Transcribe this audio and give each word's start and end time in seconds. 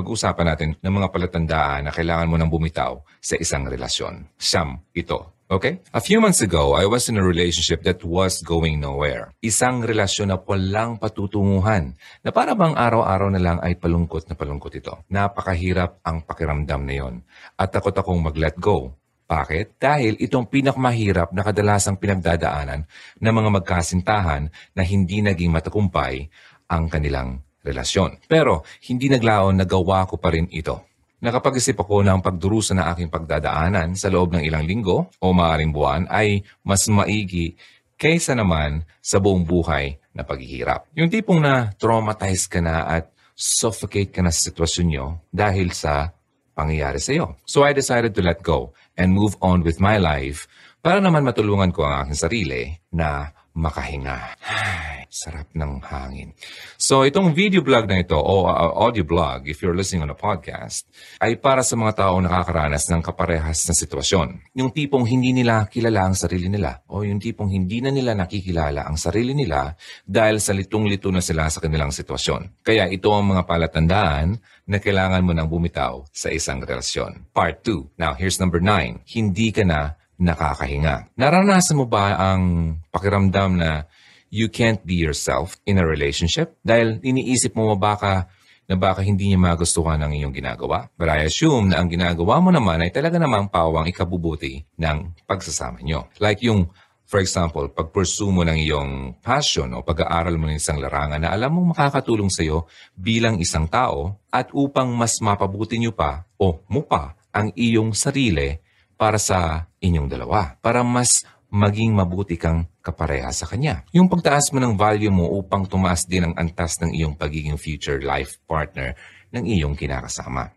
pag-usapan 0.00 0.46
natin 0.48 0.70
ng 0.80 0.92
mga 0.96 1.12
palatandaan 1.12 1.80
na 1.84 1.92
kailangan 1.92 2.24
mo 2.32 2.40
nang 2.40 2.48
bumitaw 2.48 3.04
sa 3.20 3.36
isang 3.36 3.68
relasyon. 3.68 4.32
Siyam 4.40 4.80
ito. 4.96 5.36
Okay? 5.50 5.82
A 5.90 5.98
few 5.98 6.22
months 6.22 6.40
ago, 6.40 6.78
I 6.78 6.86
was 6.86 7.10
in 7.10 7.18
a 7.18 7.26
relationship 7.26 7.82
that 7.82 8.06
was 8.06 8.38
going 8.38 8.78
nowhere. 8.78 9.34
Isang 9.42 9.82
relasyon 9.82 10.30
na 10.30 10.38
walang 10.38 10.96
patutunguhan, 10.96 11.98
na 12.22 12.30
para 12.30 12.54
bang 12.54 12.72
araw-araw 12.78 13.34
na 13.34 13.42
lang 13.42 13.58
ay 13.58 13.74
palungkot 13.74 14.30
na 14.30 14.38
palungkot 14.38 14.78
ito. 14.78 15.02
Napakahirap 15.10 16.00
ang 16.06 16.22
pakiramdam 16.22 16.86
na 16.86 16.94
yon. 16.94 17.14
At 17.58 17.74
takot 17.74 17.90
akong 17.90 18.22
mag-let 18.22 18.56
go. 18.62 18.94
Bakit? 19.26 19.82
Dahil 19.82 20.22
itong 20.22 20.46
pinakamahirap 20.46 21.34
na 21.34 21.42
kadalasang 21.42 21.98
pinagdadaanan 21.98 22.86
ng 23.18 23.34
mga 23.34 23.50
magkasintahan 23.58 24.54
na 24.70 24.82
hindi 24.86 25.18
naging 25.18 25.50
matagumpay 25.50 26.30
ang 26.70 26.86
kanilang 26.86 27.42
relasyon. 27.64 28.20
Pero 28.26 28.64
hindi 28.88 29.08
naglaon 29.12 29.60
nagawa 29.60 30.08
ko 30.08 30.16
pa 30.16 30.32
rin 30.32 30.48
ito. 30.50 30.90
Nakapag-isip 31.20 31.76
ako 31.76 32.00
na 32.00 32.16
ang 32.16 32.24
pagdurusa 32.24 32.72
ng 32.72 32.86
aking 32.96 33.08
pagdadaanan 33.12 33.92
sa 33.92 34.08
loob 34.08 34.32
ng 34.32 34.40
ilang 34.40 34.64
linggo 34.64 35.12
o 35.20 35.26
maaaring 35.36 35.68
buwan 35.68 36.08
ay 36.08 36.40
mas 36.64 36.88
maigi 36.88 37.52
kaysa 38.00 38.32
naman 38.32 38.88
sa 39.04 39.20
buong 39.20 39.44
buhay 39.44 40.00
na 40.16 40.24
paghihirap. 40.24 40.88
Yung 40.96 41.12
tipong 41.12 41.44
na 41.44 41.76
traumatize 41.76 42.48
ka 42.48 42.64
na 42.64 42.88
at 42.88 43.12
suffocate 43.36 44.16
ka 44.16 44.24
na 44.24 44.32
sa 44.32 44.48
sitwasyon 44.48 44.86
nyo 44.88 45.06
dahil 45.28 45.76
sa 45.76 46.16
pangyayari 46.56 46.96
sa 46.96 47.12
iyo. 47.12 47.36
So 47.44 47.68
I 47.68 47.76
decided 47.76 48.16
to 48.16 48.24
let 48.24 48.40
go 48.40 48.72
and 48.96 49.12
move 49.12 49.36
on 49.44 49.60
with 49.60 49.76
my 49.76 50.00
life 50.00 50.48
para 50.80 51.04
naman 51.04 51.24
matulungan 51.24 51.72
ko 51.72 51.84
ang 51.84 52.08
aking 52.08 52.16
sarili 52.20 52.62
na 52.92 53.28
makahinga. 53.54 54.38
Ay, 54.46 55.10
sarap 55.10 55.50
ng 55.52 55.82
hangin. 55.82 56.30
So 56.78 57.02
itong 57.02 57.34
video 57.34 57.60
blog 57.66 57.90
na 57.90 57.98
ito 57.98 58.14
o 58.14 58.46
uh, 58.46 58.78
audio 58.78 59.02
blog, 59.02 59.50
if 59.50 59.58
you're 59.58 59.74
listening 59.74 60.06
on 60.06 60.14
a 60.14 60.18
podcast, 60.18 60.86
ay 61.18 61.34
para 61.34 61.66
sa 61.66 61.74
mga 61.74 62.06
taong 62.06 62.22
nakakaranas 62.22 62.86
ng 62.88 63.02
kaparehas 63.02 63.66
na 63.66 63.74
sitwasyon. 63.74 64.54
Yung 64.54 64.70
tipong 64.70 65.04
hindi 65.04 65.34
nila 65.34 65.66
kilala 65.66 66.06
ang 66.06 66.14
sarili 66.14 66.46
nila 66.46 66.82
o 66.86 67.02
yung 67.02 67.18
tipong 67.18 67.50
hindi 67.50 67.82
na 67.82 67.90
nila 67.90 68.14
nakikilala 68.14 68.86
ang 68.86 68.94
sarili 68.94 69.34
nila 69.34 69.74
dahil 70.06 70.38
sa 70.38 70.54
litong-lito 70.54 71.10
na 71.10 71.20
sila 71.20 71.50
sa 71.50 71.58
kanilang 71.58 71.90
sitwasyon. 71.90 72.62
Kaya 72.62 72.86
ito 72.86 73.10
ang 73.10 73.34
mga 73.34 73.44
palatandaan 73.44 74.38
na 74.70 74.78
kailangan 74.78 75.26
mo 75.26 75.34
nang 75.34 75.50
bumitaw 75.50 76.06
sa 76.14 76.30
isang 76.30 76.62
relasyon. 76.62 77.26
Part 77.34 77.66
2. 77.66 77.98
Now, 77.98 78.14
here's 78.14 78.38
number 78.38 78.62
9. 78.62 79.02
Hindi 79.02 79.50
ka 79.50 79.66
na 79.66 79.99
nakakahinga. 80.20 81.16
Naranasan 81.16 81.80
mo 81.80 81.88
ba 81.88 82.14
ang 82.14 82.76
pakiramdam 82.92 83.56
na 83.56 83.88
you 84.28 84.52
can't 84.52 84.84
be 84.84 85.00
yourself 85.00 85.56
in 85.64 85.80
a 85.80 85.84
relationship? 85.84 86.54
Dahil 86.60 87.00
iniisip 87.00 87.56
mo 87.56 87.72
baka 87.74 88.28
na 88.70 88.78
baka 88.78 89.02
hindi 89.02 89.26
niya 89.26 89.40
magustuhan 89.42 89.98
ang 89.98 90.14
iyong 90.14 90.30
ginagawa. 90.30 90.86
But 90.94 91.10
I 91.10 91.26
assume 91.26 91.74
na 91.74 91.82
ang 91.82 91.90
ginagawa 91.90 92.38
mo 92.38 92.54
naman 92.54 92.86
ay 92.86 92.94
talaga 92.94 93.18
namang 93.18 93.50
pawang 93.50 93.90
ikabubuti 93.90 94.62
ng 94.78 95.26
pagsasama 95.26 95.82
nyo. 95.82 96.06
Like 96.22 96.46
yung, 96.46 96.70
for 97.02 97.18
example, 97.18 97.66
pag-pursue 97.66 98.30
mo 98.30 98.46
ng 98.46 98.54
iyong 98.54 99.18
passion 99.18 99.74
o 99.74 99.82
pag-aaral 99.82 100.38
mo 100.38 100.46
ng 100.46 100.62
isang 100.62 100.78
larangan 100.78 101.18
na 101.18 101.34
alam 101.34 101.50
mong 101.50 101.74
makakatulong 101.74 102.30
sa 102.30 102.46
iyo 102.46 102.70
bilang 102.94 103.42
isang 103.42 103.66
tao 103.66 104.22
at 104.30 104.54
upang 104.54 104.94
mas 104.94 105.18
mapabuti 105.18 105.74
nyo 105.82 105.90
pa 105.90 106.22
o 106.38 106.62
mo 106.70 106.86
pa 106.86 107.18
ang 107.34 107.50
iyong 107.58 107.90
sarili 107.90 108.54
para 109.00 109.16
sa 109.16 109.64
inyong 109.80 110.12
dalawa. 110.12 110.60
Para 110.60 110.84
mas 110.84 111.24
maging 111.48 111.96
mabuti 111.96 112.36
kang 112.36 112.68
kapareha 112.84 113.32
sa 113.32 113.48
kanya. 113.48 113.80
Yung 113.96 114.12
pagtaas 114.12 114.52
mo 114.52 114.60
ng 114.60 114.76
value 114.76 115.08
mo 115.08 115.32
upang 115.40 115.64
tumaas 115.64 116.04
din 116.04 116.28
ang 116.28 116.34
antas 116.36 116.76
ng 116.84 116.92
iyong 116.92 117.16
pagiging 117.16 117.56
future 117.56 118.04
life 118.04 118.36
partner 118.44 118.92
ng 119.32 119.48
iyong 119.48 119.72
kinakasama. 119.72 120.52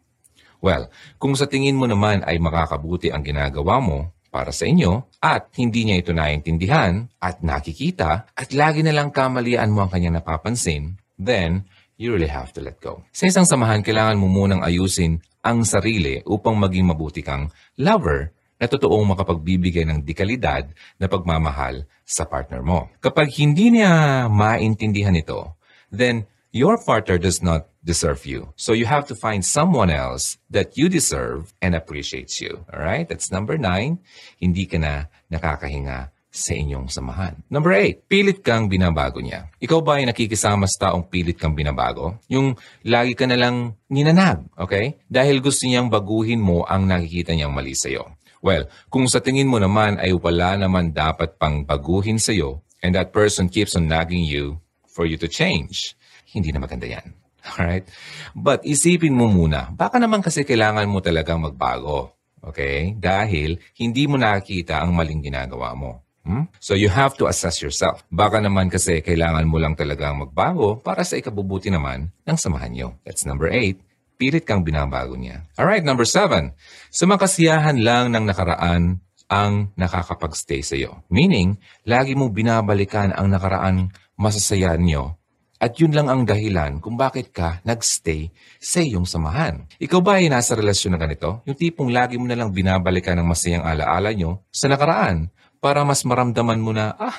Well, 0.60 0.92
kung 1.16 1.40
sa 1.40 1.48
tingin 1.48 1.80
mo 1.80 1.88
naman 1.88 2.28
ay 2.28 2.36
makakabuti 2.40 3.16
ang 3.16 3.24
ginagawa 3.24 3.80
mo 3.80 4.12
para 4.28 4.52
sa 4.52 4.68
inyo 4.68 5.08
at 5.24 5.52
hindi 5.56 5.88
niya 5.88 6.04
ito 6.04 6.12
naiintindihan 6.12 7.08
at 7.24 7.40
nakikita 7.44 8.28
at 8.36 8.50
lagi 8.52 8.84
na 8.84 8.92
lang 8.92 9.12
kamalian 9.12 9.72
mo 9.72 9.88
ang 9.88 9.92
kanyang 9.92 10.20
napapansin, 10.20 11.00
then 11.16 11.64
you 11.98 12.14
really 12.14 12.30
have 12.30 12.54
to 12.54 12.62
let 12.62 12.82
go. 12.82 13.06
Sa 13.14 13.30
isang 13.30 13.46
samahan, 13.46 13.86
kailangan 13.86 14.18
mo 14.18 14.28
munang 14.30 14.66
ayusin 14.66 15.22
ang 15.44 15.68
sarili 15.68 16.24
upang 16.24 16.56
maging 16.56 16.88
mabuti 16.88 17.20
kang 17.20 17.52
lover 17.76 18.32
na 18.58 18.72
totoong 18.72 19.12
makapagbibigay 19.12 19.84
ng 19.84 20.08
dekalidad 20.08 20.72
na 20.96 21.12
pagmamahal 21.12 21.84
sa 22.08 22.24
partner 22.24 22.64
mo. 22.64 22.88
Kapag 23.04 23.28
hindi 23.36 23.76
niya 23.76 24.26
maintindihan 24.32 25.20
ito, 25.20 25.60
then 25.92 26.24
your 26.56 26.80
partner 26.80 27.20
does 27.20 27.44
not 27.44 27.68
deserve 27.84 28.24
you. 28.24 28.56
So 28.56 28.72
you 28.72 28.88
have 28.88 29.04
to 29.12 29.16
find 29.20 29.44
someone 29.44 29.92
else 29.92 30.40
that 30.48 30.80
you 30.80 30.88
deserve 30.88 31.52
and 31.60 31.76
appreciates 31.76 32.40
you. 32.40 32.64
Alright? 32.72 33.12
That's 33.12 33.34
number 33.34 33.60
nine. 33.60 34.00
Hindi 34.40 34.64
ka 34.70 34.80
na 34.80 35.12
nakakahinga 35.28 36.13
sa 36.34 36.58
inyong 36.58 36.90
samahan. 36.90 37.38
Number 37.46 37.78
eight, 37.78 38.10
pilit 38.10 38.42
kang 38.42 38.66
binabago 38.66 39.22
niya. 39.22 39.54
Ikaw 39.62 39.80
ba 39.86 40.02
ay 40.02 40.10
nakikisama 40.10 40.66
sa 40.66 40.90
taong 40.90 41.06
pilit 41.06 41.38
kang 41.38 41.54
binabago? 41.54 42.18
Yung 42.26 42.58
lagi 42.82 43.14
ka 43.14 43.30
na 43.30 43.38
lang 43.38 43.78
ninanag, 43.86 44.42
okay? 44.58 44.98
Dahil 45.06 45.46
gusto 45.46 45.70
niyang 45.70 45.94
baguhin 45.94 46.42
mo 46.42 46.66
ang 46.66 46.90
nakikita 46.90 47.38
niyang 47.38 47.54
mali 47.54 47.78
sa'yo. 47.78 48.18
Well, 48.42 48.66
kung 48.90 49.06
sa 49.06 49.22
tingin 49.22 49.46
mo 49.46 49.62
naman 49.62 50.02
ay 50.02 50.18
wala 50.18 50.58
naman 50.58 50.90
dapat 50.90 51.38
pang 51.38 51.62
baguhin 51.64 52.18
sa'yo 52.18 52.66
and 52.82 52.98
that 52.98 53.14
person 53.14 53.46
keeps 53.46 53.78
on 53.78 53.86
nagging 53.86 54.26
you 54.26 54.58
for 54.90 55.06
you 55.06 55.22
to 55.22 55.30
change, 55.30 55.94
hindi 56.34 56.50
na 56.50 56.60
maganda 56.60 56.90
yan. 56.90 57.14
Alright? 57.54 57.86
But 58.34 58.66
isipin 58.66 59.14
mo 59.14 59.30
muna, 59.30 59.70
baka 59.70 60.02
naman 60.02 60.26
kasi 60.26 60.42
kailangan 60.42 60.90
mo 60.90 60.98
talagang 60.98 61.46
magbago. 61.46 62.18
Okay? 62.42 62.98
Dahil 62.98 63.62
hindi 63.78 64.10
mo 64.10 64.18
nakikita 64.18 64.82
ang 64.82 64.98
maling 64.98 65.22
ginagawa 65.24 65.78
mo. 65.78 66.04
Hmm? 66.24 66.48
So 66.64 66.74
you 66.74 66.88
have 66.88 67.20
to 67.20 67.28
assess 67.28 67.60
yourself. 67.60 68.08
Baka 68.08 68.40
naman 68.40 68.72
kasi 68.72 69.04
kailangan 69.04 69.44
mo 69.44 69.60
lang 69.60 69.76
talagang 69.76 70.24
magbago 70.24 70.80
para 70.80 71.04
sa 71.04 71.20
ikabubuti 71.20 71.68
naman 71.68 72.16
ng 72.24 72.38
samahan 72.40 72.72
nyo. 72.72 72.88
That's 73.04 73.28
number 73.28 73.52
eight 73.52 73.84
pilit 74.24 74.48
kang 74.48 74.64
binabago 74.64 75.20
niya. 75.20 75.44
Alright, 75.60 75.84
number 75.84 76.08
seven. 76.08 76.56
Sumakasiyahan 76.94 77.82
lang 77.82 78.14
ng 78.14 78.24
nakaraan 78.30 79.04
ang 79.28 79.74
nakakapag-stay 79.76 80.62
sa 80.62 80.80
iyo. 80.80 81.02
Meaning, 81.10 81.58
lagi 81.84 82.14
mong 82.14 82.32
binabalikan 82.32 83.12
ang 83.12 83.28
nakaraan 83.28 83.90
masasaya 84.16 84.78
niyo 84.78 85.18
at 85.64 85.80
yun 85.80 85.96
lang 85.96 86.12
ang 86.12 86.28
dahilan 86.28 86.84
kung 86.84 87.00
bakit 87.00 87.32
ka 87.32 87.64
nagstay 87.64 88.30
sa 88.60 88.84
iyong 88.84 89.08
samahan. 89.08 89.64
Ikaw 89.80 90.00
ba 90.04 90.20
ay 90.20 90.28
nasa 90.28 90.60
relasyon 90.60 90.96
na 90.96 91.00
ganito? 91.00 91.40
Yung 91.48 91.56
tipong 91.56 91.88
lagi 91.88 92.20
mo 92.20 92.28
na 92.28 92.36
lang 92.36 92.52
binabalikan 92.52 93.16
ang 93.16 93.32
masayang 93.32 93.64
alaala 93.64 94.12
nyo 94.12 94.44
sa 94.52 94.68
nakaraan 94.68 95.32
para 95.64 95.88
mas 95.88 96.04
maramdaman 96.04 96.60
mo 96.60 96.76
na, 96.76 96.92
ah, 97.00 97.16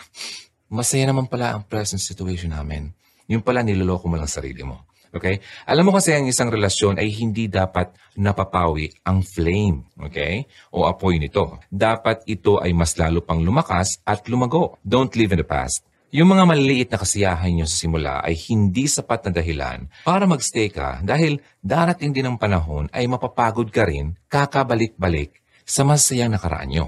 masaya 0.68 1.08
naman 1.08 1.24
pala 1.24 1.56
ang 1.56 1.64
present 1.64 1.96
situation 1.96 2.52
namin. 2.52 2.92
Yung 3.24 3.40
pala 3.40 3.64
niloloko 3.64 4.04
mo 4.04 4.20
lang 4.20 4.28
sarili 4.28 4.60
mo. 4.60 4.84
Okay? 5.14 5.40
Alam 5.64 5.88
mo 5.88 5.92
kasi 5.96 6.12
ang 6.12 6.28
isang 6.28 6.52
relasyon 6.52 7.00
ay 7.00 7.08
hindi 7.08 7.48
dapat 7.48 7.96
napapawi 8.20 8.92
ang 9.06 9.24
flame. 9.24 9.88
Okay? 10.10 10.44
O 10.76 10.84
apoy 10.84 11.16
nito. 11.16 11.56
Dapat 11.72 12.28
ito 12.28 12.60
ay 12.60 12.76
mas 12.76 12.92
lalo 13.00 13.24
pang 13.24 13.40
lumakas 13.40 14.04
at 14.04 14.28
lumago. 14.28 14.76
Don't 14.84 15.14
live 15.16 15.32
in 15.32 15.40
the 15.40 15.48
past. 15.48 15.86
Yung 16.14 16.30
mga 16.30 16.44
maliliit 16.46 16.88
na 16.94 17.00
kasiyahan 17.00 17.50
nyo 17.50 17.66
sa 17.66 17.74
simula 17.74 18.14
ay 18.22 18.38
hindi 18.52 18.86
sapat 18.86 19.26
na 19.26 19.30
dahilan 19.34 19.90
para 20.06 20.30
magstay 20.30 20.70
ka 20.70 21.02
dahil 21.02 21.42
darating 21.58 22.14
din 22.14 22.30
ang 22.30 22.38
panahon 22.38 22.86
ay 22.94 23.10
mapapagod 23.10 23.66
ka 23.74 23.82
rin 23.82 24.14
kakabalik-balik 24.30 25.42
sa 25.66 25.82
masayang 25.82 26.30
nakaraan 26.30 26.70
nyo. 26.70 26.86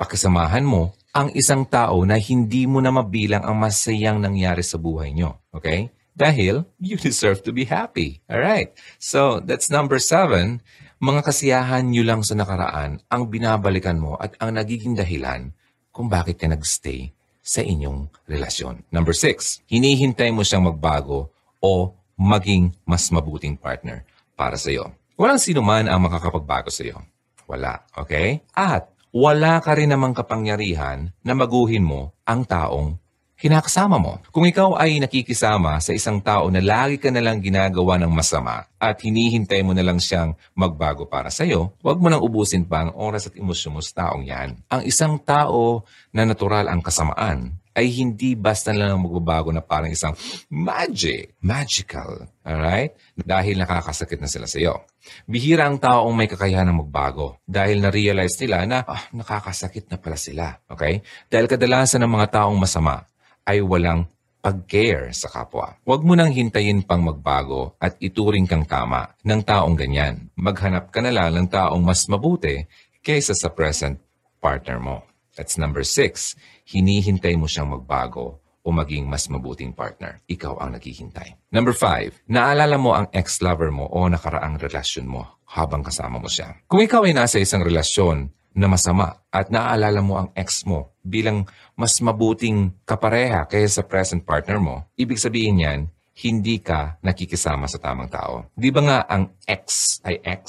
Pakisamahan 0.00 0.64
mo 0.64 0.96
ang 1.12 1.28
isang 1.36 1.68
tao 1.68 2.00
na 2.08 2.16
hindi 2.16 2.64
mo 2.64 2.80
na 2.80 2.88
mabilang 2.88 3.44
ang 3.44 3.60
masayang 3.60 4.16
nangyari 4.16 4.64
sa 4.64 4.80
buhay 4.80 5.12
nyo. 5.12 5.36
Okay? 5.52 5.92
Dahil 6.16 6.64
you 6.80 6.96
deserve 6.96 7.44
to 7.44 7.52
be 7.52 7.68
happy. 7.68 8.24
Alright. 8.24 8.72
So, 8.96 9.44
that's 9.44 9.68
number 9.68 10.00
seven. 10.00 10.64
Mga 11.04 11.20
kasiyahan 11.20 11.92
nyo 11.92 12.00
lang 12.00 12.24
sa 12.24 12.32
nakaraan 12.32 13.04
ang 13.12 13.28
binabalikan 13.28 14.00
mo 14.00 14.16
at 14.16 14.40
ang 14.40 14.56
nagiging 14.56 14.96
dahilan 14.96 15.52
kung 15.92 16.08
bakit 16.08 16.40
ka 16.40 16.48
nagstay 16.48 17.12
sa 17.44 17.60
inyong 17.60 18.08
relasyon. 18.24 18.84
Number 18.88 19.12
six, 19.12 19.60
hinihintay 19.68 20.32
mo 20.32 20.40
siyang 20.40 20.68
magbago 20.68 21.28
o 21.60 21.92
maging 22.16 22.72
mas 22.88 23.08
mabuting 23.12 23.56
partner 23.56 24.04
para 24.32 24.56
sa 24.56 24.72
iyo. 24.72 24.92
Walang 25.20 25.40
sino 25.40 25.60
man 25.60 25.88
ang 25.88 26.00
makakapagbago 26.04 26.72
sa 26.72 26.84
iyo. 26.84 27.00
Wala, 27.48 27.84
okay? 27.96 28.44
At 28.56 28.92
wala 29.10 29.58
ka 29.58 29.74
rin 29.74 29.90
namang 29.90 30.14
kapangyarihan 30.14 31.10
na 31.26 31.32
maguhin 31.34 31.82
mo 31.82 32.14
ang 32.22 32.46
taong 32.46 32.98
kinakasama 33.40 33.96
mo. 33.96 34.20
Kung 34.28 34.44
ikaw 34.44 34.76
ay 34.76 35.00
nakikisama 35.00 35.80
sa 35.80 35.96
isang 35.96 36.20
tao 36.20 36.52
na 36.52 36.60
lagi 36.60 37.00
ka 37.00 37.08
nalang 37.08 37.40
ginagawa 37.40 37.96
ng 37.96 38.12
masama 38.12 38.68
at 38.76 39.00
hinihintay 39.00 39.64
mo 39.64 39.72
na 39.72 39.80
lang 39.80 39.96
siyang 39.96 40.36
magbago 40.52 41.08
para 41.08 41.32
sa'yo, 41.32 41.72
huwag 41.80 41.98
mo 41.98 42.12
nang 42.12 42.20
ubusin 42.20 42.68
pa 42.68 42.84
ang 42.84 42.92
oras 42.92 43.32
at 43.32 43.34
emosyon 43.40 43.76
mo 43.76 43.80
sa 43.80 44.04
taong 44.04 44.28
yan. 44.28 44.60
Ang 44.68 44.82
isang 44.84 45.16
tao 45.24 45.88
na 46.12 46.28
natural 46.28 46.68
ang 46.68 46.84
kasamaan 46.84 47.59
ay 47.80 47.88
hindi 47.88 48.36
basta 48.36 48.76
lang 48.76 49.00
magbabago 49.00 49.48
na 49.48 49.64
parang 49.64 49.88
isang 49.88 50.12
magic, 50.52 51.40
magical. 51.40 52.28
Alright? 52.44 52.92
Dahil 53.16 53.56
nakakasakit 53.56 54.20
na 54.20 54.28
sila 54.28 54.44
sa 54.44 54.60
iyo. 54.60 54.84
Bihira 55.24 55.64
ang 55.64 55.80
taong 55.80 56.12
may 56.12 56.28
kakayahan 56.28 56.68
ng 56.68 56.84
magbago 56.84 57.40
dahil 57.48 57.80
na-realize 57.80 58.36
nila 58.44 58.68
na 58.68 58.78
ah, 58.84 59.08
nakakasakit 59.16 59.88
na 59.88 59.96
pala 59.96 60.20
sila. 60.20 60.60
Okay? 60.68 61.00
Dahil 61.32 61.48
kadalasan 61.48 62.04
ng 62.04 62.12
mga 62.20 62.44
taong 62.44 62.60
masama 62.60 63.08
ay 63.48 63.64
walang 63.64 64.04
pag-care 64.44 65.12
sa 65.16 65.32
kapwa. 65.32 65.76
Huwag 65.84 66.04
mo 66.04 66.12
nang 66.16 66.32
hintayin 66.32 66.84
pang 66.84 67.00
magbago 67.00 67.76
at 67.80 67.96
ituring 68.00 68.44
kang 68.44 68.64
tama 68.68 69.16
ng 69.24 69.40
taong 69.40 69.76
ganyan. 69.76 70.28
Maghanap 70.36 70.92
ka 70.92 71.00
na 71.00 71.12
lang 71.12 71.32
ng 71.32 71.48
taong 71.48 71.80
mas 71.80 72.04
mabuti 72.08 72.64
kaysa 73.00 73.32
sa 73.32 73.48
present 73.52 73.96
partner 74.40 74.80
mo. 74.80 75.09
That's 75.34 75.58
number 75.58 75.86
six. 75.86 76.34
Hinihintay 76.66 77.38
mo 77.38 77.46
siyang 77.46 77.74
magbago 77.74 78.42
o 78.60 78.68
maging 78.68 79.08
mas 79.08 79.26
mabuting 79.26 79.72
partner. 79.72 80.20
Ikaw 80.28 80.60
ang 80.60 80.76
naghihintay. 80.76 81.50
Number 81.50 81.72
five, 81.72 82.14
naalala 82.28 82.76
mo 82.76 82.92
ang 82.92 83.08
ex-lover 83.10 83.72
mo 83.72 83.88
o 83.88 84.04
nakaraang 84.06 84.60
relasyon 84.60 85.08
mo 85.08 85.40
habang 85.50 85.82
kasama 85.82 86.20
mo 86.20 86.28
siya. 86.28 86.60
Kung 86.68 86.84
ikaw 86.84 87.08
ay 87.08 87.16
nasa 87.16 87.40
isang 87.40 87.64
relasyon 87.64 88.30
na 88.54 88.66
masama 88.66 89.22
at 89.30 89.48
naaalala 89.48 90.02
mo 90.02 90.18
ang 90.18 90.28
ex 90.34 90.66
mo 90.66 90.92
bilang 91.00 91.46
mas 91.78 91.96
mabuting 92.02 92.74
kapareha 92.82 93.46
kaysa 93.46 93.82
sa 93.82 93.88
present 93.88 94.22
partner 94.26 94.58
mo, 94.58 94.84
ibig 94.98 95.22
sabihin 95.22 95.64
yan, 95.64 95.80
hindi 96.20 96.60
ka 96.60 97.00
nakikisama 97.00 97.64
sa 97.64 97.80
tamang 97.80 98.12
tao. 98.12 98.50
Di 98.52 98.68
ba 98.68 98.82
nga 98.84 98.98
ang 99.08 99.32
ex 99.48 99.98
ay 100.04 100.20
ex 100.20 100.44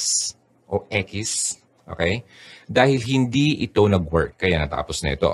o 0.72 0.88
X? 0.88 1.56
Okay? 1.88 2.26
Dahil 2.70 3.00
hindi 3.04 3.62
ito 3.66 3.86
nag-work, 3.86 4.38
kaya 4.42 4.62
natapos 4.62 5.02
na 5.04 5.14
ito. 5.14 5.32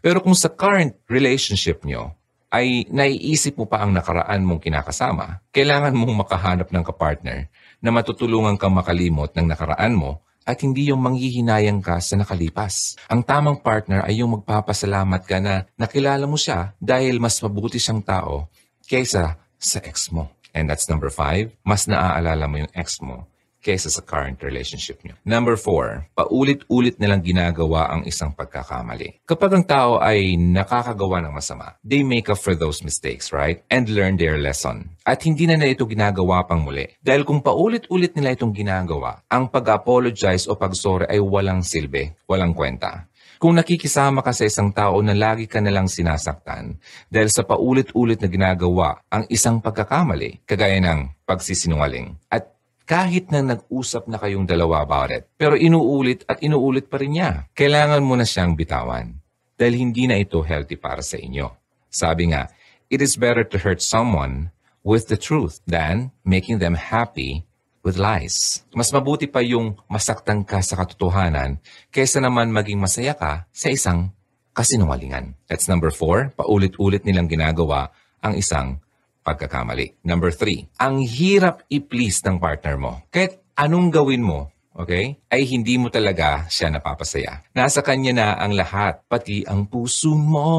Pero 0.00 0.24
kung 0.24 0.32
sa 0.32 0.48
current 0.48 0.96
relationship 1.06 1.84
nyo, 1.84 2.16
ay 2.50 2.90
naiisip 2.90 3.54
mo 3.54 3.70
pa 3.70 3.86
ang 3.86 3.94
nakaraan 3.94 4.42
mong 4.42 4.58
kinakasama, 4.58 5.38
kailangan 5.54 5.94
mong 5.94 6.26
makahanap 6.26 6.68
ng 6.74 6.82
kapartner 6.82 7.46
na 7.78 7.94
matutulungan 7.94 8.58
kang 8.58 8.74
makalimot 8.74 9.30
ng 9.38 9.46
nakaraan 9.46 9.94
mo 9.94 10.18
at 10.42 10.58
hindi 10.66 10.90
yung 10.90 10.98
manghihinayang 10.98 11.78
ka 11.78 12.02
sa 12.02 12.18
nakalipas. 12.18 12.98
Ang 13.06 13.22
tamang 13.22 13.62
partner 13.62 14.02
ay 14.02 14.18
yung 14.18 14.34
magpapasalamat 14.40 15.22
ka 15.22 15.38
na 15.38 15.62
nakilala 15.78 16.26
mo 16.26 16.34
siya 16.34 16.74
dahil 16.82 17.22
mas 17.22 17.38
mabuti 17.38 17.78
siyang 17.78 18.02
tao 18.02 18.50
kaysa 18.90 19.38
sa 19.54 19.78
ex 19.86 20.10
mo. 20.10 20.26
And 20.50 20.66
that's 20.66 20.90
number 20.90 21.14
five, 21.14 21.54
mas 21.62 21.86
naaalala 21.86 22.50
mo 22.50 22.66
yung 22.66 22.72
ex 22.74 22.98
mo 22.98 23.30
kaysa 23.60 23.92
sa 23.92 24.02
current 24.02 24.40
relationship 24.40 25.00
niyo. 25.04 25.14
Number 25.22 25.54
four, 25.54 26.08
paulit-ulit 26.16 26.96
nilang 26.96 27.20
ginagawa 27.20 27.92
ang 27.92 28.02
isang 28.08 28.32
pagkakamali. 28.32 29.22
Kapag 29.28 29.50
ang 29.54 29.64
tao 29.68 29.92
ay 30.00 30.34
nakakagawa 30.40 31.20
ng 31.24 31.32
masama, 31.36 31.76
they 31.84 32.00
make 32.00 32.32
up 32.32 32.40
for 32.40 32.56
those 32.56 32.80
mistakes, 32.80 33.30
right? 33.30 33.62
And 33.68 33.86
learn 33.92 34.16
their 34.16 34.40
lesson. 34.40 34.96
At 35.04 35.22
hindi 35.28 35.44
na 35.44 35.60
nila 35.60 35.76
ito 35.76 35.84
ginagawa 35.84 36.48
pang 36.48 36.64
muli. 36.64 36.88
Dahil 36.98 37.28
kung 37.28 37.44
paulit-ulit 37.44 38.16
nila 38.16 38.32
itong 38.34 38.56
ginagawa, 38.56 39.22
ang 39.28 39.52
pag-apologize 39.52 40.48
o 40.48 40.56
pag-sorry 40.56 41.06
ay 41.08 41.20
walang 41.20 41.60
silbi, 41.60 42.08
walang 42.26 42.56
kwenta. 42.56 43.10
Kung 43.40 43.56
nakikisama 43.56 44.20
ka 44.20 44.36
sa 44.36 44.44
isang 44.44 44.68
tao 44.68 45.00
na 45.00 45.16
lagi 45.16 45.48
ka 45.48 45.64
nalang 45.64 45.88
sinasaktan 45.88 46.76
dahil 47.08 47.32
sa 47.32 47.40
paulit-ulit 47.40 48.20
na 48.20 48.28
ginagawa 48.28 49.00
ang 49.08 49.24
isang 49.32 49.64
pagkakamali, 49.64 50.44
kagaya 50.44 50.76
ng 50.76 51.24
pagsisinungaling, 51.24 52.20
at 52.28 52.59
kahit 52.90 53.30
na 53.30 53.54
nag-usap 53.54 54.10
na 54.10 54.18
kayong 54.18 54.50
dalawa 54.50 54.82
about 54.82 55.14
it. 55.14 55.30
Pero 55.38 55.54
inuulit 55.54 56.26
at 56.26 56.42
inuulit 56.42 56.90
pa 56.90 56.98
rin 56.98 57.14
niya. 57.14 57.46
Kailangan 57.54 58.02
mo 58.02 58.18
na 58.18 58.26
siyang 58.26 58.58
bitawan 58.58 59.14
dahil 59.54 59.78
hindi 59.78 60.10
na 60.10 60.18
ito 60.18 60.42
healthy 60.42 60.74
para 60.74 60.98
sa 60.98 61.14
inyo. 61.14 61.54
Sabi 61.86 62.34
nga, 62.34 62.50
it 62.90 62.98
is 62.98 63.14
better 63.14 63.46
to 63.46 63.62
hurt 63.62 63.78
someone 63.78 64.50
with 64.82 65.06
the 65.06 65.14
truth 65.14 65.62
than 65.70 66.10
making 66.26 66.58
them 66.58 66.74
happy 66.74 67.46
with 67.86 67.94
lies. 67.94 68.66
Mas 68.74 68.90
mabuti 68.90 69.30
pa 69.30 69.38
yung 69.38 69.78
masaktan 69.86 70.42
ka 70.42 70.58
sa 70.58 70.74
katotohanan 70.74 71.62
kaysa 71.94 72.18
naman 72.18 72.50
maging 72.50 72.82
masaya 72.82 73.14
ka 73.14 73.46
sa 73.54 73.70
isang 73.70 74.10
kasinungalingan. 74.50 75.38
That's 75.46 75.70
number 75.70 75.94
four, 75.94 76.34
paulit-ulit 76.34 77.06
nilang 77.06 77.30
ginagawa 77.30 77.94
ang 78.18 78.34
isang 78.34 78.82
pagkakamali. 79.30 80.02
Number 80.02 80.34
three, 80.34 80.66
ang 80.74 80.98
hirap 81.06 81.62
i-please 81.70 82.18
ng 82.26 82.42
partner 82.42 82.74
mo. 82.74 82.98
Kahit 83.14 83.38
anong 83.54 83.94
gawin 83.94 84.26
mo, 84.26 84.50
okay, 84.74 85.20
ay 85.28 85.44
hindi 85.44 85.76
mo 85.76 85.92
talaga 85.92 86.48
siya 86.48 86.72
napapasaya. 86.72 87.44
Nasa 87.52 87.84
kanya 87.84 88.12
na 88.16 88.28
ang 88.40 88.56
lahat, 88.56 89.04
pati 89.06 89.44
ang 89.44 89.68
puso 89.68 90.16
mo. 90.16 90.50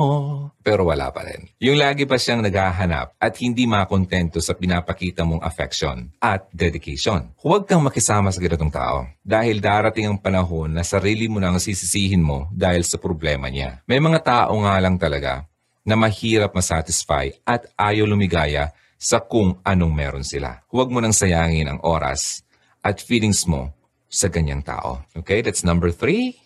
Pero 0.61 0.85
wala 0.87 1.09
pa 1.09 1.25
rin. 1.25 1.49
Yung 1.57 1.81
lagi 1.81 2.05
pa 2.05 2.21
siyang 2.21 2.45
naghahanap 2.45 3.17
at 3.17 3.33
hindi 3.41 3.65
makontento 3.65 4.37
sa 4.37 4.53
pinapakita 4.53 5.25
mong 5.25 5.41
affection 5.41 6.13
at 6.21 6.45
dedication. 6.53 7.33
Huwag 7.41 7.65
kang 7.65 7.81
makisama 7.81 8.29
sa 8.29 8.39
ganitong 8.39 8.71
tao 8.71 9.09
dahil 9.25 9.57
darating 9.57 10.05
ang 10.05 10.19
panahon 10.21 10.69
na 10.69 10.85
sarili 10.85 11.25
mo 11.25 11.41
na 11.41 11.51
ang 11.51 11.59
sisisihin 11.59 12.21
mo 12.21 12.45
dahil 12.53 12.85
sa 12.85 13.01
problema 13.01 13.49
niya. 13.49 13.81
May 13.89 13.97
mga 13.97 14.21
tao 14.21 14.53
nga 14.61 14.77
lang 14.77 15.01
talaga 15.01 15.49
na 15.81 15.97
mahirap 15.97 16.53
masatisfy 16.53 17.33
at 17.45 17.65
ayaw 17.77 18.05
lumigaya 18.05 18.69
sa 19.01 19.17
kung 19.17 19.57
anong 19.65 19.93
meron 19.93 20.25
sila. 20.25 20.61
Huwag 20.69 20.93
mo 20.93 21.01
nang 21.01 21.15
sayangin 21.15 21.65
ang 21.65 21.79
oras 21.81 22.45
at 22.85 23.01
feelings 23.01 23.49
mo 23.49 23.73
sa 24.05 24.29
ganyang 24.29 24.61
tao. 24.61 25.01
Okay, 25.17 25.41
that's 25.41 25.65
number 25.65 25.89
three. 25.89 26.37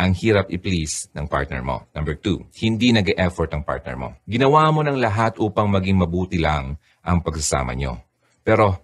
Ang 0.00 0.16
hirap 0.16 0.48
i-please 0.48 1.12
ng 1.12 1.28
partner 1.28 1.60
mo. 1.60 1.84
Number 1.92 2.16
two, 2.16 2.48
hindi 2.60 2.88
nag 2.92 3.12
effort 3.20 3.52
ang 3.52 3.64
partner 3.64 3.96
mo. 3.96 4.08
Ginawa 4.24 4.72
mo 4.72 4.80
ng 4.80 4.96
lahat 4.96 5.36
upang 5.36 5.68
maging 5.68 6.00
mabuti 6.00 6.40
lang 6.40 6.80
ang 7.04 7.20
pagsasama 7.20 7.76
nyo. 7.76 8.00
Pero 8.40 8.80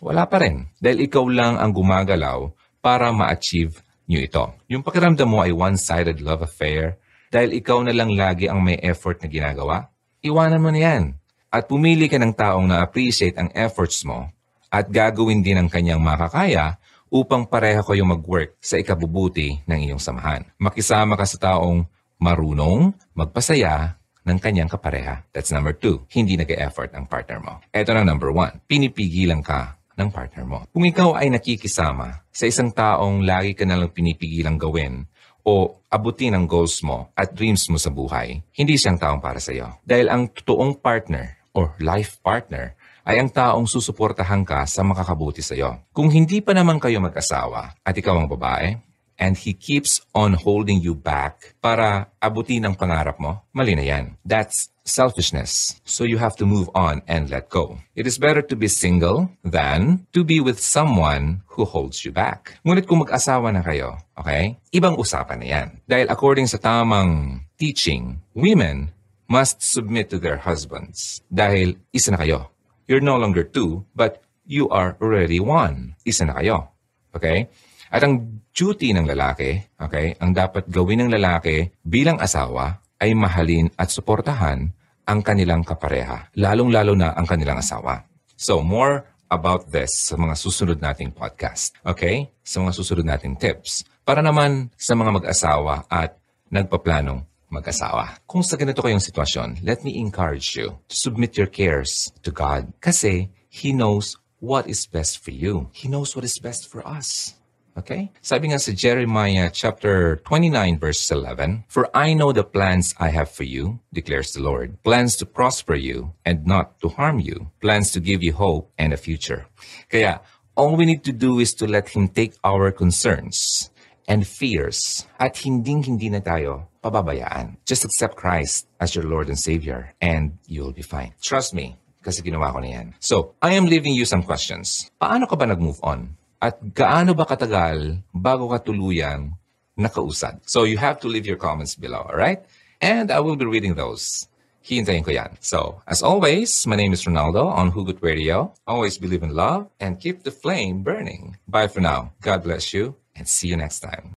wala 0.00 0.24
pa 0.24 0.40
rin 0.40 0.68
dahil 0.80 1.04
ikaw 1.04 1.24
lang 1.28 1.60
ang 1.60 1.72
gumagalaw 1.72 2.48
para 2.80 3.12
ma-achieve 3.12 3.80
nyo 4.08 4.20
ito. 4.20 4.44
Yung 4.68 4.84
pakiramdam 4.84 5.28
mo 5.28 5.40
ay 5.44 5.52
one-sided 5.52 6.20
love 6.20 6.44
affair 6.44 7.00
dahil 7.34 7.58
ikaw 7.58 7.82
na 7.82 7.90
lang 7.90 8.14
lagi 8.14 8.46
ang 8.46 8.62
may 8.62 8.78
effort 8.78 9.18
na 9.18 9.26
ginagawa, 9.26 9.90
iwanan 10.22 10.62
mo 10.62 10.70
na 10.70 10.78
yan. 10.78 11.18
At 11.50 11.66
pumili 11.66 12.06
ka 12.06 12.14
ng 12.14 12.30
taong 12.30 12.70
na-appreciate 12.70 13.34
ang 13.34 13.50
efforts 13.58 14.06
mo 14.06 14.30
at 14.70 14.86
gagawin 14.86 15.42
din 15.42 15.58
ang 15.58 15.66
kanyang 15.66 15.98
makakaya 15.98 16.78
upang 17.10 17.50
pareha 17.50 17.82
kayong 17.82 18.14
mag-work 18.14 18.54
sa 18.62 18.78
ikabubuti 18.78 19.66
ng 19.66 19.90
iyong 19.90 19.98
samahan. 19.98 20.46
Makisama 20.62 21.18
ka 21.18 21.26
sa 21.26 21.38
taong 21.42 21.82
marunong, 22.22 22.94
magpasaya, 23.18 23.98
ng 24.24 24.38
kanyang 24.40 24.72
kapareha. 24.72 25.20
That's 25.36 25.52
number 25.52 25.76
two. 25.76 26.08
Hindi 26.08 26.40
nag-effort 26.40 26.96
ang 26.96 27.04
partner 27.04 27.38
mo. 27.44 27.60
Ito 27.70 27.92
na 27.92 28.08
number 28.08 28.32
one. 28.32 28.64
Pinipigilan 28.64 29.44
ka 29.44 29.76
ng 29.94 30.08
partner 30.10 30.44
mo. 30.48 30.58
Kung 30.72 30.88
ikaw 30.88 31.20
ay 31.20 31.30
nakikisama 31.30 32.24
sa 32.32 32.44
isang 32.48 32.72
taong 32.74 33.22
lagi 33.22 33.54
ka 33.54 33.62
nalang 33.62 33.94
pinipigilang 33.94 34.58
gawin 34.58 35.06
o 35.44 35.76
abutin 35.92 36.34
ang 36.34 36.48
goals 36.48 36.80
mo 36.80 37.12
at 37.12 37.36
dreams 37.36 37.68
mo 37.68 37.76
sa 37.76 37.92
buhay, 37.92 38.40
hindi 38.56 38.74
siyang 38.80 38.98
taong 38.98 39.20
para 39.20 39.38
sa 39.38 39.52
iyo. 39.52 39.76
Dahil 39.84 40.08
ang 40.08 40.32
totoong 40.32 40.80
partner 40.80 41.36
or 41.54 41.76
life 41.78 42.18
partner 42.24 42.74
ay 43.04 43.20
ang 43.20 43.28
taong 43.28 43.68
susuportahan 43.68 44.42
ka 44.48 44.64
sa 44.64 44.80
makakabuti 44.80 45.44
sa 45.44 45.52
iyo. 45.52 45.84
Kung 45.92 46.08
hindi 46.08 46.40
pa 46.40 46.56
naman 46.56 46.80
kayo 46.80 46.98
mag-asawa 47.04 47.76
at 47.84 47.94
ikaw 47.94 48.16
ang 48.16 48.26
babae, 48.32 48.74
and 49.18 49.38
he 49.38 49.52
keeps 49.54 50.00
on 50.14 50.34
holding 50.34 50.80
you 50.80 50.94
back 50.94 51.54
para 51.62 52.10
abutin 52.22 52.66
ang 52.66 52.74
pangarap 52.74 53.18
mo, 53.18 53.42
mali 53.54 53.74
na 53.74 53.84
yan. 53.84 54.18
That's 54.26 54.74
selfishness. 54.84 55.80
So 55.84 56.04
you 56.04 56.18
have 56.18 56.36
to 56.36 56.46
move 56.46 56.68
on 56.76 57.02
and 57.08 57.30
let 57.30 57.48
go. 57.48 57.80
It 57.96 58.06
is 58.06 58.20
better 58.20 58.42
to 58.42 58.56
be 58.56 58.68
single 58.68 59.32
than 59.42 60.06
to 60.12 60.22
be 60.22 60.38
with 60.40 60.60
someone 60.60 61.42
who 61.56 61.64
holds 61.64 62.04
you 62.04 62.12
back. 62.12 62.60
Ngunit 62.62 62.84
kung 62.86 63.00
mag-asawa 63.00 63.50
na 63.50 63.64
kayo, 63.64 63.96
okay, 64.14 64.60
ibang 64.70 65.00
usapan 65.00 65.40
na 65.40 65.46
yan. 65.48 65.68
Dahil 65.88 66.06
according 66.12 66.46
sa 66.46 66.60
tamang 66.60 67.42
teaching, 67.56 68.20
women 68.36 68.92
must 69.26 69.64
submit 69.64 70.12
to 70.12 70.20
their 70.20 70.36
husbands. 70.36 71.24
Dahil 71.32 71.80
isa 71.90 72.12
na 72.12 72.20
kayo. 72.20 72.52
You're 72.84 73.04
no 73.04 73.16
longer 73.16 73.42
two, 73.42 73.88
but 73.96 74.20
you 74.44 74.68
are 74.68 75.00
already 75.00 75.40
one. 75.40 75.96
Isa 76.04 76.28
na 76.28 76.36
kayo. 76.36 76.68
Okay? 77.16 77.48
At 77.90 78.04
ang 78.04 78.40
duty 78.54 78.94
ng 78.94 79.08
lalaki, 79.08 79.58
okay, 79.80 80.14
ang 80.22 80.32
dapat 80.32 80.68
gawin 80.70 81.04
ng 81.04 81.10
lalaki 81.12 81.68
bilang 81.82 82.20
asawa 82.22 82.80
ay 83.02 83.12
mahalin 83.12 83.68
at 83.76 83.90
suportahan 83.90 84.70
ang 85.04 85.20
kanilang 85.20 85.60
kapareha, 85.60 86.32
lalong-lalo 86.40 86.96
na 86.96 87.12
ang 87.12 87.28
kanilang 87.28 87.60
asawa. 87.60 88.08
So, 88.38 88.64
more 88.64 89.04
about 89.28 89.68
this 89.68 90.08
sa 90.08 90.16
mga 90.16 90.34
susunod 90.36 90.78
nating 90.80 91.12
podcast. 91.12 91.76
Okay? 91.84 92.32
Sa 92.40 92.64
mga 92.64 92.72
susunod 92.72 93.04
nating 93.04 93.36
tips. 93.36 93.84
Para 94.04 94.20
naman 94.20 94.72
sa 94.76 94.96
mga 94.96 95.10
mag-asawa 95.20 95.88
at 95.88 96.16
nagpaplanong 96.48 97.24
mag-asawa. 97.50 98.18
Kung 98.26 98.42
sa 98.42 98.58
ganito 98.58 98.82
kayong 98.82 99.02
sitwasyon, 99.02 99.62
let 99.62 99.86
me 99.86 99.96
encourage 100.00 100.56
you 100.58 100.78
to 100.90 100.94
submit 100.94 101.38
your 101.38 101.48
cares 101.48 102.10
to 102.24 102.34
God 102.34 102.74
kasi 102.82 103.30
He 103.48 103.70
knows 103.70 104.18
what 104.42 104.66
is 104.66 104.84
best 104.90 105.22
for 105.22 105.30
you. 105.30 105.70
He 105.70 105.86
knows 105.86 106.18
what 106.18 106.26
is 106.26 106.36
best 106.42 106.66
for 106.66 106.82
us. 106.82 107.38
Okay? 107.74 108.14
Sabi 108.22 108.54
nga 108.54 108.58
sa 108.62 108.70
Jeremiah 108.70 109.50
chapter 109.50 110.22
29 110.22 110.78
verse 110.78 111.10
11, 111.10 111.66
For 111.66 111.90
I 111.90 112.14
know 112.14 112.30
the 112.30 112.46
plans 112.46 112.94
I 113.02 113.10
have 113.10 113.30
for 113.30 113.42
you, 113.42 113.82
declares 113.92 114.30
the 114.30 114.42
Lord. 114.42 114.78
Plans 114.86 115.16
to 115.18 115.26
prosper 115.26 115.74
you 115.74 116.14
and 116.24 116.46
not 116.46 116.78
to 116.86 116.94
harm 116.94 117.18
you. 117.18 117.50
Plans 117.60 117.90
to 117.92 118.00
give 118.00 118.22
you 118.22 118.32
hope 118.34 118.70
and 118.78 118.92
a 118.94 119.00
future. 119.00 119.46
Kaya, 119.90 120.22
all 120.54 120.76
we 120.76 120.86
need 120.86 121.02
to 121.04 121.12
do 121.12 121.42
is 121.42 121.52
to 121.58 121.66
let 121.66 121.90
Him 121.90 122.06
take 122.06 122.38
our 122.46 122.70
concerns 122.70 123.70
and 124.06 124.26
fears 124.26 125.06
at 125.18 125.34
hinding-hindi 125.34 126.14
na 126.14 126.22
tayo 126.22 126.70
pababayaan. 126.78 127.58
Just 127.66 127.84
accept 127.84 128.14
Christ 128.14 128.70
as 128.78 128.94
your 128.94 129.08
Lord 129.08 129.26
and 129.26 129.38
Savior 129.38 129.94
and 129.98 130.38
you'll 130.46 130.76
be 130.76 130.86
fine. 130.86 131.16
Trust 131.18 131.58
me, 131.58 131.74
kasi 132.04 132.22
ginawa 132.22 132.52
ko 132.54 132.60
na 132.62 132.70
yan. 132.70 132.86
So, 133.00 133.34
I 133.42 133.58
am 133.58 133.66
leaving 133.66 133.96
you 133.96 134.04
some 134.04 134.22
questions. 134.22 134.92
Paano 135.00 135.26
ka 135.26 135.34
ba 135.34 135.48
nag-move 135.48 135.80
on? 135.82 136.14
At 136.44 136.60
gaano 136.60 137.16
ba 137.16 137.24
katagal 137.24 138.04
bago 138.12 138.52
ka 138.52 138.60
tuluyang 138.60 139.32
nakausad? 139.80 140.44
So, 140.44 140.68
you 140.68 140.76
have 140.76 141.00
to 141.00 141.08
leave 141.08 141.24
your 141.24 141.40
comments 141.40 141.72
below, 141.72 142.04
alright? 142.04 142.44
And 142.84 143.08
I 143.08 143.24
will 143.24 143.32
be 143.32 143.48
reading 143.48 143.80
those. 143.80 144.28
Hihintayin 144.60 145.08
ko 145.08 145.16
yan. 145.16 145.40
So, 145.40 145.80
as 145.88 146.04
always, 146.04 146.52
my 146.68 146.76
name 146.76 146.92
is 146.92 147.08
Ronaldo 147.08 147.48
on 147.48 147.72
Hugot 147.72 148.04
Radio. 148.04 148.52
Always 148.68 149.00
believe 149.00 149.24
in 149.24 149.32
love 149.32 149.72
and 149.80 149.96
keep 149.96 150.20
the 150.20 150.32
flame 150.36 150.84
burning. 150.84 151.40
Bye 151.48 151.72
for 151.72 151.80
now. 151.80 152.12
God 152.20 152.44
bless 152.44 152.76
you 152.76 152.92
and 153.16 153.24
see 153.24 153.48
you 153.48 153.56
next 153.56 153.80
time. 153.80 154.12